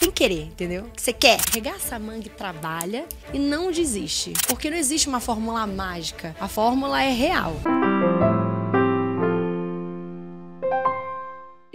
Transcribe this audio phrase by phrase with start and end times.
[0.00, 0.86] Que querer, entendeu?
[0.96, 1.38] Você quer.
[1.52, 3.04] Regaça a manga e trabalha
[3.34, 4.32] e não desiste.
[4.48, 6.34] Porque não existe uma fórmula mágica.
[6.40, 7.52] A fórmula é real.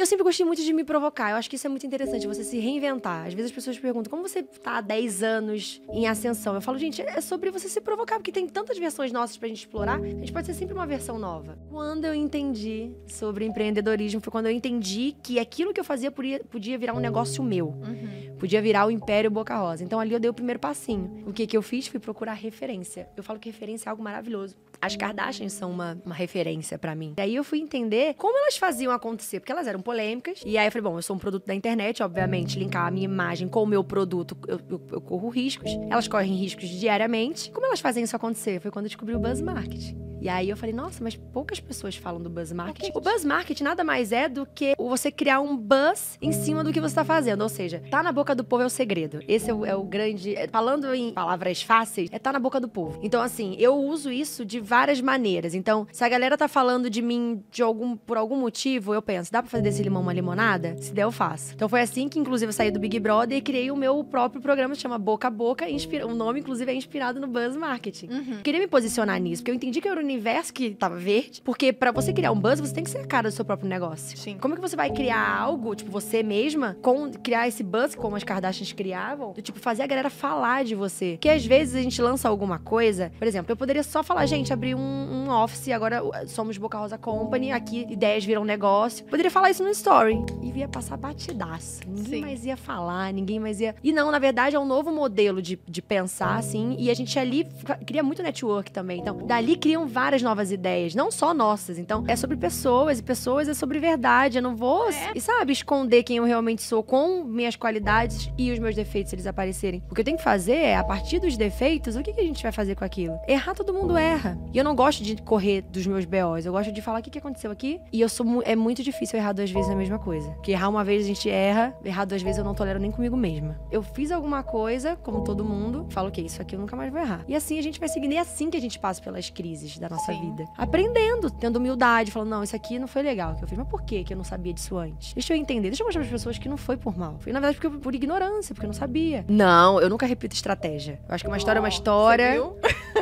[0.05, 1.31] Eu sempre gostei muito de me provocar.
[1.31, 3.26] Eu acho que isso é muito interessante, você se reinventar.
[3.26, 6.54] Às vezes as pessoas perguntam como você tá há 10 anos em ascensão.
[6.54, 9.62] Eu falo, gente, é sobre você se provocar, porque tem tantas versões nossas pra gente
[9.62, 11.58] explorar, a gente pode ser sempre uma versão nova.
[11.72, 16.40] Quando eu entendi sobre empreendedorismo, foi quando eu entendi que aquilo que eu fazia podia,
[16.52, 17.70] podia virar um negócio meu.
[17.70, 18.35] Uhum.
[18.38, 19.84] Podia virar o Império Boca Rosa.
[19.84, 21.23] Então ali eu dei o primeiro passinho.
[21.26, 21.88] O que, que eu fiz?
[21.88, 23.09] Fui procurar referência.
[23.17, 24.56] Eu falo que referência é algo maravilhoso.
[24.85, 27.13] As Kardashians são uma, uma referência pra mim.
[27.17, 30.41] E aí eu fui entender como elas faziam acontecer, porque elas eram polêmicas.
[30.45, 33.05] E aí eu falei, bom, eu sou um produto da internet, obviamente, linkar a minha
[33.05, 35.71] imagem com o meu produto, eu, eu- eu corro riscos.
[35.89, 37.52] Elas correm riscos diariamente.
[37.52, 38.59] Como elas fazem isso acontecer?
[38.59, 40.05] Foi quando eu descobri o Buzz Marketing.
[40.26, 42.92] E aí eu falei, nossa, mas poucas pessoas falam do buzz marketing.
[42.96, 46.74] O buzz marketing nada mais é do que você criar um buzz em cima do
[46.74, 47.44] que você tá fazendo.
[47.44, 49.20] Ou seja, tá na boca do povo é o segredo.
[49.28, 50.36] Esse é o, é o grande.
[50.36, 53.00] é, Falando em palavras fáceis, é tá na boca do povo.
[53.04, 55.54] Então, assim, eu uso isso de várias maneiras.
[55.54, 59.32] Então, se a galera tá falando de mim de algum, por algum motivo, eu penso,
[59.32, 60.76] dá pra fazer desse limão uma limonada?
[60.82, 61.54] Se der, eu faço.
[61.54, 64.42] Então foi assim que, inclusive, eu saí do Big Brother e criei o meu próprio
[64.42, 65.70] programa, que chama Boca a Boca.
[65.70, 66.08] Inspira...
[66.08, 68.08] O nome, inclusive, é inspirado no buzz marketing.
[68.08, 68.42] Uhum.
[68.42, 71.41] Queria me posicionar nisso, porque eu entendi que era o universo que tava verde.
[71.44, 73.69] Porque pra você criar um buzz, você tem que ser a cara do seu próprio
[73.69, 74.17] negócio.
[74.17, 74.38] Sim.
[74.39, 78.16] Como é que você vai criar algo, tipo, você mesma, com criar esse buzz como
[78.16, 81.11] as Kardashians criavam, do tipo, fazer a galera falar de você?
[81.13, 84.52] Porque às vezes a gente lança alguma coisa, por exemplo, eu poderia só falar, gente,
[84.52, 89.05] abri um, um office, agora uh, somos Boca Rosa Company, aqui ideias viram negócio.
[89.05, 90.17] Poderia falar isso no story.
[90.41, 91.81] E ia passar batidaço.
[91.88, 92.21] Ninguém Sim.
[92.21, 93.75] mais ia falar, ninguém mais ia.
[93.83, 97.17] E não, na verdade, é um novo modelo de, de pensar, assim, e a gente
[97.19, 97.47] ali
[97.86, 98.99] cria muito network também.
[99.02, 101.78] Então, dali criam várias novas ideias, não só nossas.
[101.78, 104.38] Então, é sobre pessoas, e pessoas é sobre verdade.
[104.38, 108.59] Eu não vou, e sabe, esconder quem eu realmente sou com minhas qualidades e os
[108.59, 109.83] meus defeitos, se eles aparecerem.
[109.89, 112.23] O que eu tenho que fazer é, a partir dos defeitos, o que, que a
[112.23, 113.17] gente vai fazer com aquilo?
[113.28, 114.38] Errar, todo mundo erra.
[114.53, 116.45] E eu não gosto de correr dos meus BOs.
[116.45, 117.80] Eu gosto de falar o que, que aconteceu aqui.
[117.92, 120.30] E eu sou mu- é muito difícil errar duas vezes a mesma coisa.
[120.32, 123.16] Porque errar uma vez a gente erra, errar duas vezes eu não tolero nem comigo
[123.17, 123.60] mesma.
[123.72, 127.02] Eu fiz alguma coisa, como todo mundo, falo que isso aqui eu nunca mais vou
[127.02, 127.23] errar.
[127.27, 128.13] E assim a gente vai seguindo.
[128.13, 130.22] E é assim que a gente passa pelas crises da nossa Sim.
[130.22, 130.46] vida.
[130.57, 133.57] Aprendendo, tendo humildade, falando, não, isso aqui não foi legal que eu fiz.
[133.57, 135.13] Mas por que que eu não sabia disso antes?
[135.13, 137.18] Deixa eu entender, deixa eu mostrar para as pessoas que não foi por mal.
[137.19, 139.25] Foi, na verdade, porque, por ignorância, porque eu não sabia.
[139.28, 141.00] Não, eu nunca repito estratégia.
[141.07, 142.35] Eu acho que uma história é uma história.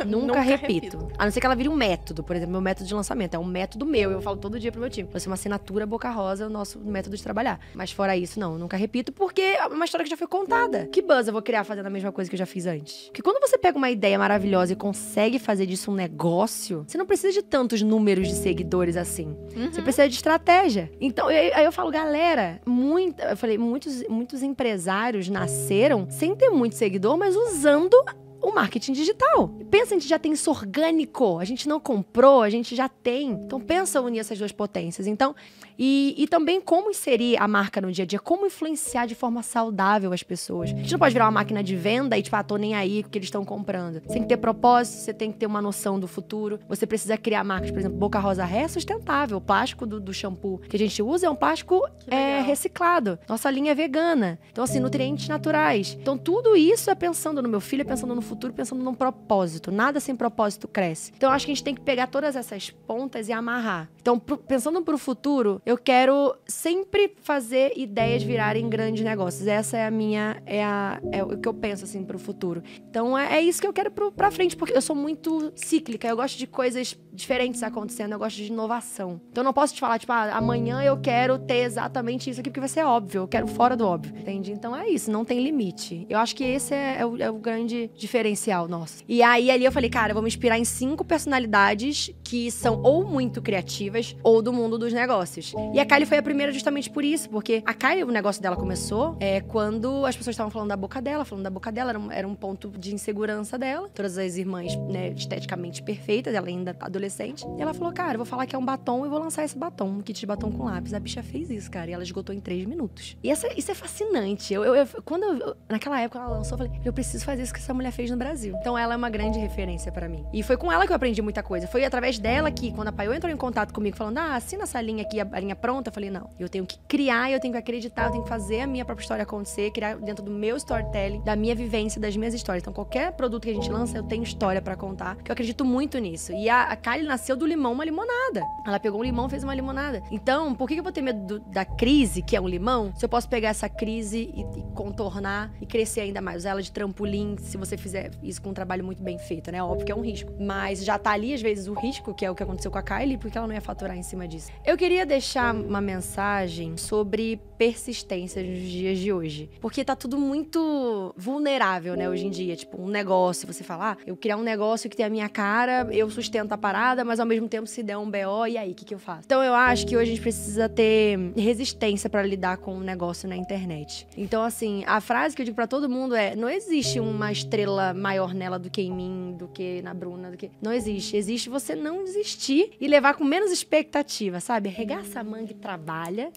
[0.04, 0.98] Nunca, Nunca repito.
[0.98, 1.12] repito.
[1.16, 3.34] A não ser que ela vire um método, por exemplo, meu método de lançamento.
[3.34, 5.08] É um método meu, eu falo todo dia pro meu time.
[5.08, 7.60] Vai ser uma assinatura boca rosa, o nosso método de trabalhar.
[7.74, 10.86] Mas fora isso, não, eu nunca repito, porque é uma história que já foi contada.
[10.86, 13.04] Que buzz eu vou criar fazendo a mesma coisa que eu já fiz antes?
[13.04, 17.06] Porque quando você pega uma ideia maravilhosa e consegue fazer disso um negócio, você não
[17.06, 19.36] precisa de tantos números de seguidores assim.
[19.72, 20.90] Você precisa de estratégia.
[21.00, 26.50] Então, aí aí eu falo, galera, muita, eu falei, muitos, muitos empresários nasceram sem ter
[26.50, 27.96] muito seguidor, mas usando
[28.44, 29.48] o marketing digital.
[29.70, 33.30] Pensa, a gente já tem isso orgânico, a gente não comprou, a gente já tem.
[33.30, 35.06] Então pensa unir essas duas potências.
[35.06, 35.34] Então,
[35.78, 39.42] e, e também como inserir a marca no dia a dia, como influenciar de forma
[39.42, 40.70] saudável as pessoas.
[40.70, 43.02] A gente não pode virar uma máquina de venda e, tipo, ah, tô nem aí
[43.02, 43.94] porque eles estão comprando.
[43.94, 46.60] Você tem que ter propósito, você tem que ter uma noção do futuro.
[46.68, 49.38] Você precisa criar marcas, por exemplo, Boca Rosa Ré é sustentável.
[49.38, 53.18] O plástico do, do shampoo que a gente usa é um plástico é, reciclado.
[53.28, 54.38] Nossa linha é vegana.
[54.52, 55.96] Então, assim, nutrientes naturais.
[56.00, 59.70] Então, tudo isso é pensando no meu filho, é pensando no futuro, pensando num propósito.
[59.70, 61.12] Nada sem propósito cresce.
[61.16, 63.88] Então, acho que a gente tem que pegar todas essas pontas e amarrar.
[64.00, 69.46] Então, pro- pensando pro futuro, eu quero sempre fazer ideias virarem grandes negócios.
[69.46, 70.42] Essa é a minha.
[70.46, 72.62] É, a, é o que eu penso, assim, pro futuro.
[72.90, 76.06] Então, é, é isso que eu quero pro, pra frente, porque eu sou muito cíclica.
[76.08, 78.12] Eu gosto de coisas diferentes acontecendo.
[78.12, 79.20] Eu gosto de inovação.
[79.30, 82.50] Então, eu não posso te falar, tipo, ah, amanhã eu quero ter exatamente isso aqui,
[82.50, 83.22] porque vai ser óbvio.
[83.22, 84.14] Eu quero fora do óbvio.
[84.18, 84.52] Entende?
[84.52, 85.10] Então, é isso.
[85.10, 86.06] Não tem limite.
[86.08, 88.23] Eu acho que esse é, é o, é o grande diferencial
[88.68, 89.02] nosso.
[89.08, 92.80] E aí, ali eu falei, cara, eu vou me inspirar em cinco personalidades que são
[92.82, 95.52] ou muito criativas ou do mundo dos negócios.
[95.72, 98.56] E a Kylie foi a primeira justamente por isso, porque a Kylie, o negócio dela
[98.56, 101.98] começou é, quando as pessoas estavam falando da boca dela, falando da boca dela, era
[101.98, 103.88] um, era um ponto de insegurança dela.
[103.94, 107.44] Todas as irmãs, né, esteticamente perfeitas, ela ainda adolescente.
[107.58, 109.88] E ela falou, cara, vou falar que é um batom e vou lançar esse batom,
[109.88, 110.94] um kit de batom com lápis.
[110.94, 113.16] A bicha fez isso, cara, e ela esgotou em três minutos.
[113.22, 114.52] E essa- isso é fascinante.
[114.54, 117.52] Eu, eu- eu- quando eu- naquela época ela lançou, eu falei, eu preciso fazer isso
[117.52, 118.56] que essa mulher fez no Brasil.
[118.60, 120.24] Então ela é uma grande referência pra mim.
[120.32, 121.66] E foi com ela que eu aprendi muita coisa.
[121.66, 124.80] Foi através dela que, quando a Paiô entrou em contato comigo, falando, ah, assina essa
[124.80, 127.58] linha aqui, a, linha pronta, eu falei, não, eu tenho que criar, eu tenho que
[127.58, 131.22] acreditar, eu tenho que fazer a minha própria história acontecer, criar dentro do meu storytelling,
[131.22, 132.62] da minha vivência, das minhas histórias.
[132.62, 135.64] Então, qualquer produto que a gente lança, eu tenho história pra contar, que eu acredito
[135.64, 136.32] muito nisso.
[136.32, 138.42] E a, a Kylie nasceu do limão uma limonada.
[138.66, 140.02] Ela pegou um limão fez uma limonada.
[140.10, 143.04] Então, por que eu vou ter medo do, da crise, que é um limão, se
[143.04, 146.38] eu posso pegar essa crise e, e, contornar e crescer ainda mais?
[146.38, 149.62] Usar ela de trampolim, se você fizer isso com um trabalho muito bem feito, né?
[149.62, 150.32] Óbvio que é um risco.
[150.40, 152.82] Mas já tá ali, às vezes, o risco, que é o que aconteceu com a
[152.82, 154.50] Kylie, porque ela não ia faturar em cima disso.
[154.64, 159.50] Eu queria deixar uma mensagem sobre persistência nos dias de hoje.
[159.60, 162.56] Porque tá tudo muito vulnerável, né, hoje em dia.
[162.56, 165.86] Tipo, um negócio, você falar, ah, eu criar um negócio que tem a minha cara,
[165.90, 168.74] eu sustento a parada, mas ao mesmo tempo se der um BO, e aí, o
[168.74, 169.22] que, que eu faço?
[169.24, 172.80] Então eu acho que hoje a gente precisa ter resistência para lidar com o um
[172.80, 174.06] negócio na internet.
[174.16, 177.83] Então, assim, a frase que eu digo para todo mundo é: não existe uma estrela
[177.92, 180.50] maior nela do que em mim, do que na Bruna, do que.
[180.62, 181.16] Não existe.
[181.16, 184.68] Existe você não desistir e levar com menos expectativa, sabe?
[184.68, 186.32] Regaça a manga e trabalha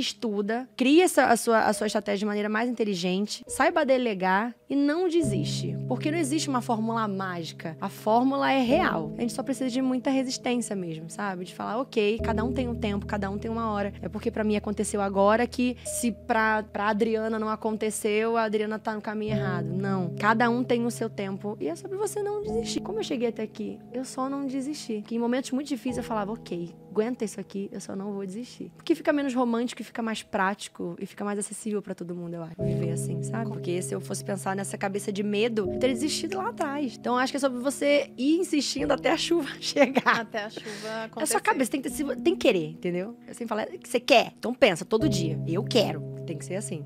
[0.00, 4.76] estuda, cria essa, a, sua, a sua estratégia de maneira mais inteligente, saiba delegar e
[4.76, 5.76] não desiste.
[5.88, 7.76] Porque não existe uma fórmula mágica.
[7.80, 9.12] A fórmula é real.
[9.18, 11.44] A gente só precisa de muita resistência mesmo, sabe?
[11.44, 13.92] De falar, ok, cada um tem um tempo, cada um tem uma hora.
[14.00, 18.78] É porque para mim aconteceu agora que se pra, pra Adriana não aconteceu, a Adriana
[18.78, 19.66] tá no caminho errado.
[19.66, 20.14] Não.
[20.18, 21.56] Cada um tem o seu tempo.
[21.60, 22.80] E é sobre você não desistir.
[22.80, 23.78] Como eu cheguei até aqui?
[23.92, 25.02] Eu só não desisti.
[25.06, 28.26] Que em momentos muito difíceis eu falava, ok, aguenta isso aqui, eu só não vou
[28.26, 28.70] desistir.
[28.76, 32.34] Porque fica menos romântico e fica mais prático e fica mais acessível para todo mundo,
[32.34, 32.54] eu acho.
[32.60, 33.48] Viver assim, sabe?
[33.50, 36.96] Porque se eu fosse pensar nessa cabeça de medo, eu teria desistido lá atrás.
[36.98, 40.20] Então acho que é sobre você ir insistindo até a chuva chegar.
[40.20, 41.22] Até a chuva acontecer.
[41.22, 43.16] É sua cabeça, tem que, ter, tem que querer, entendeu?
[43.26, 44.32] Eu sempre falo que você quer.
[44.38, 45.40] Então pensa todo dia.
[45.46, 46.00] Eu quero.
[46.26, 46.84] Tem que ser assim.